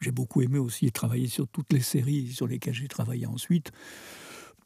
[0.00, 3.72] j'ai beaucoup aimé aussi travailler sur toutes les séries sur lesquelles j'ai travaillé ensuite,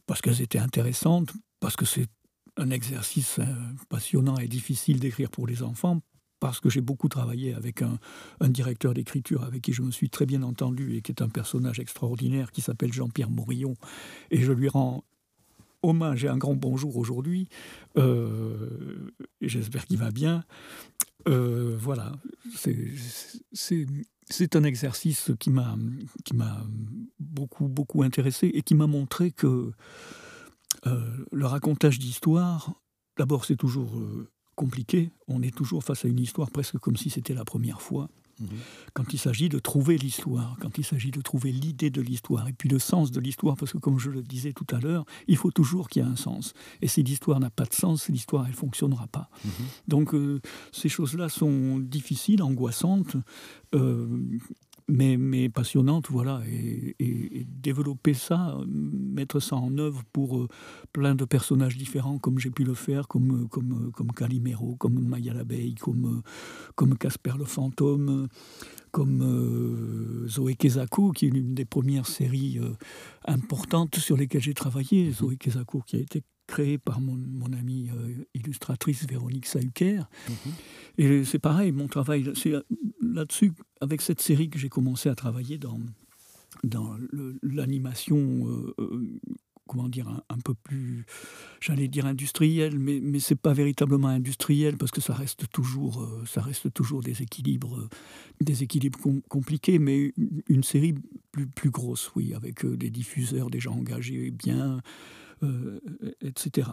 [0.06, 2.08] parce qu'elles étaient intéressantes, parce que c'est
[2.56, 3.44] un exercice euh,
[3.88, 6.00] passionnant et difficile d'écrire pour les enfants,
[6.40, 7.98] parce que j'ai beaucoup travaillé avec un,
[8.48, 11.80] directeur d'écriture avec qui je me suis très bien entendu et qui est un personnage
[11.80, 13.74] extraordinaire qui s'appelle Jean-Pierre Morillon.
[14.30, 15.04] Et je lui rends
[15.82, 17.48] hommage et un grand bonjour aujourd'hui.
[17.96, 19.10] Euh,
[19.40, 20.44] j'espère qu'il va bien.
[21.28, 22.12] Euh, voilà,
[23.52, 25.76] c'est un exercice qui m'a
[27.18, 29.72] beaucoup, beaucoup intéressé et qui m'a montré que
[30.86, 32.74] euh, le racontage d'histoire,
[33.16, 33.92] d'abord c'est toujours
[34.54, 38.08] compliqué, on est toujours face à une histoire presque comme si c'était la première fois.
[38.40, 38.48] Mhm.
[38.94, 42.52] Quand il s'agit de trouver l'histoire, quand il s'agit de trouver l'idée de l'histoire, et
[42.52, 45.36] puis le sens de l'histoire, parce que comme je le disais tout à l'heure, il
[45.36, 46.54] faut toujours qu'il y ait un sens.
[46.82, 49.28] Et si l'histoire n'a pas de sens, l'histoire, elle ne fonctionnera pas.
[49.44, 49.50] Mhm.
[49.88, 50.40] Donc euh,
[50.72, 53.16] ces choses-là sont difficiles, angoissantes.
[53.74, 54.06] Euh,
[54.88, 60.48] mais, mais passionnante, voilà, et, développer ça, mettre ça en œuvre pour euh,
[60.92, 65.32] plein de personnages différents, comme j'ai pu le faire, comme, comme, comme Calimero, comme Maya
[65.32, 66.22] l'abeille, comme,
[66.74, 68.28] comme Casper le fantôme,
[68.90, 72.74] comme euh, Zoé Kezako, qui est une des premières séries euh,
[73.24, 77.90] importantes sur lesquelles j'ai travaillé, Zoé Kezako, qui a été créée par mon, mon amie
[78.34, 80.08] illustratrice Véronique Sahuker.
[80.28, 80.52] Mhm.
[80.98, 82.52] Et c'est pareil, mon travail, c'est
[83.00, 85.80] là-dessus, avec cette série que j'ai commencé à travailler dans,
[86.62, 86.96] dans
[87.42, 89.20] l'animation, euh, euh,
[89.66, 91.04] comment dire, un, peu plus,
[91.60, 96.02] j'allais dire industrielle, mais, mais ce n'est pas véritablement industriel parce que ça reste toujours,
[96.02, 97.88] euh, ça reste toujours des équilibres,
[98.40, 100.12] des équilibres compliqués, mais
[100.48, 100.94] une série
[101.32, 104.80] plus, plus grosse, oui, avec des diffuseurs déjà engagés bien,
[106.20, 106.68] etc.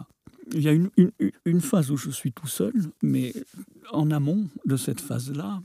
[0.52, 3.32] Il y a une, phase où je suis tout seul, mais
[3.92, 5.62] en amont de cette phase-là,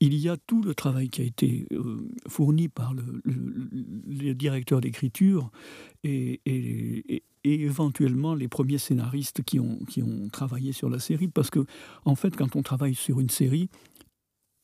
[0.00, 3.22] il y a tout le travail qui a été euh, fourni par le,
[4.34, 5.50] directeur d'écriture
[6.04, 6.40] et,
[7.44, 11.28] éventuellement les premiers scénaristes qui ont travaillé sur la série.
[11.28, 11.64] Parce que,
[12.04, 13.68] en fait, quand on travaille sur une série,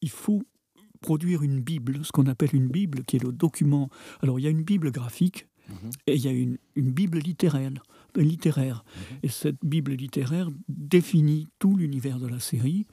[0.00, 0.42] il faut
[1.00, 3.88] produire une Bible, ce qu'on appelle une Bible, qui est le document.
[4.20, 5.46] Alors, il y a une Bible graphique
[6.06, 7.70] et il y a une, Bible littéraire.
[8.16, 8.84] littéraire.
[8.84, 9.18] Mhm.
[9.24, 12.86] Et cette Bible littéraire définit tout l'univers de la série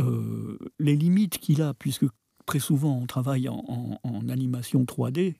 [0.00, 2.06] euh, les limites qu'il a, puisque
[2.46, 3.98] très souvent on travaille en,
[4.28, 5.34] animation 3D,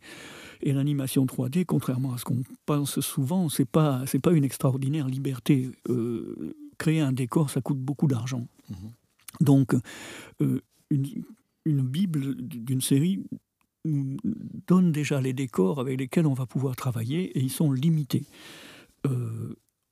[0.62, 5.06] et l'animation 3D, contrairement à ce qu'on pense souvent, c'est pas c'est pas une extraordinaire
[5.06, 5.70] liberté.
[5.88, 8.46] Euh, créer un décor, ça coûte beaucoup d'argent.
[8.68, 8.76] Mhm.
[9.40, 9.74] Donc,
[10.40, 10.60] euh,
[10.90, 11.06] une,
[11.64, 13.20] une, bible d'une série
[13.84, 14.16] nous
[14.68, 18.24] donne déjà les décors avec lesquels on va pouvoir travailler, et ils sont limités.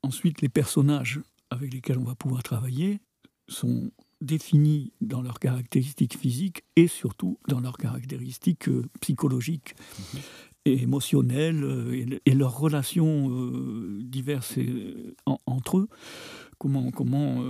[0.03, 1.20] ensuite, les personnages
[1.50, 3.00] avec lesquels on va pouvoir travailler
[3.48, 10.20] sont définis dans leurs caractéristiques physiques et surtout dans leurs caractéristiques euh, psychologiques mhm.
[10.64, 14.58] et émotionnelles euh, et, leurs relations euh, diverses
[15.47, 15.88] entre eux
[16.59, 17.43] comment, comment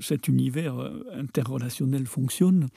[0.00, 0.74] cet univers
[1.12, 2.68] interrelationnel fonctionne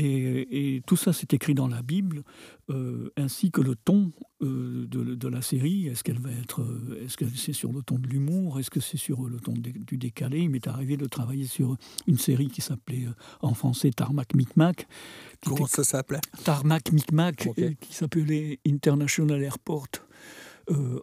[0.00, 2.22] et, tout ça, c'est écrit dans la Bible,
[2.70, 4.12] euh, ainsi que le ton
[4.42, 5.88] euh, de, la série.
[5.88, 8.60] Est-ce qu'elle va être, euh, est-ce que c'est sur le ton de l'humour?
[8.60, 10.40] Est-ce que c'est sur le ton du décalé?
[10.40, 13.06] Il m'est arrivé de travailler sur une série qui s'appelait
[13.40, 14.86] en français Tarmac Micmac.
[15.44, 16.20] Comment ça s'appelait?
[16.44, 17.48] Tarmac Micmac,
[17.80, 19.88] qui s'appelait International Airport.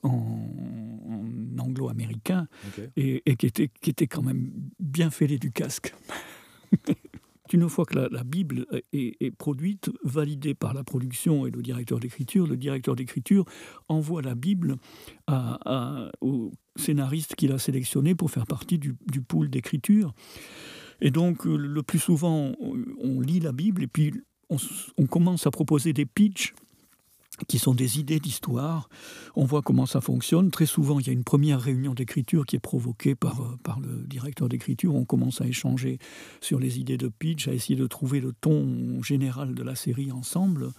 [0.03, 0.84] en,
[1.75, 2.47] anglo-américain
[2.96, 5.94] et, qui, était, qui était quand même bien fêlé du casque.
[7.53, 12.47] Une fois que la, Bible est, produite, validée par la production et le directeur d'écriture,
[12.47, 13.46] le directeur d'écriture
[13.88, 14.75] envoie la Bible
[16.22, 20.13] au scénariste qu'il a sélectionné pour faire partie du, du pool d'écriture.
[21.00, 24.12] Et donc, le plus souvent, on, lit la Bible et puis
[24.50, 24.57] on,
[24.97, 26.53] on commence à proposer des pitchs
[27.47, 28.90] qui sont des idées d'histoire.
[29.35, 30.51] On voit comment ça fonctionne.
[30.51, 33.79] Très souvent, il y a une première réunion d'écriture qui est provoquée par, euh, par
[33.79, 34.96] le directeur d'écriture.
[34.96, 36.00] On commence à échanger
[36.42, 40.12] sur les idées de pitch, à essayer de trouver le ton général de la série
[40.12, 40.71] ensemble.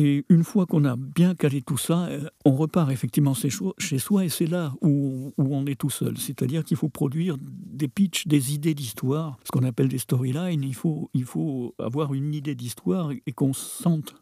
[0.00, 4.24] Et une fois qu'on a bien calé tout ça, euh, on repart effectivement chez soi
[4.24, 6.16] et c'est là où, on est tout seul.
[6.18, 10.62] C'est-à-dire qu'il faut produire des pitchs, des idées d'histoire, ce qu'on appelle des storylines.
[10.62, 14.14] Il faut, il faut avoir une idée d'histoire et qu'on sente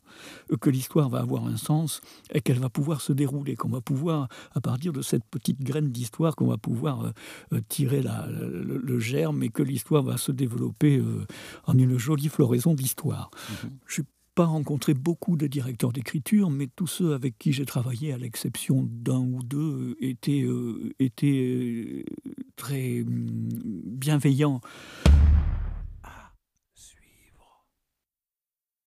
[0.62, 2.00] que l'histoire va avoir un sens
[2.32, 5.90] et qu'elle va pouvoir se dérouler, qu'on va pouvoir, à partir de cette petite graine
[5.90, 7.12] d'histoire, qu'on va pouvoir
[7.52, 11.26] euh, tirer le, germe et que l'histoire va se développer euh,
[11.66, 13.30] en une jolie floraison d'histoire.
[13.34, 13.68] Mm-hmm.
[13.86, 14.04] Je suis
[14.36, 18.86] pas rencontré beaucoup de directeurs d'écriture, mais tous ceux avec qui j'ai travaillé, à l'exception
[18.86, 22.02] d'un ou deux, étaient, euh, euh,
[22.54, 24.60] très mm, bienveillants